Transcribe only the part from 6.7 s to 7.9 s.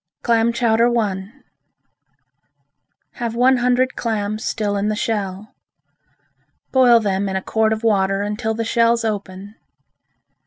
Boil them in a quart of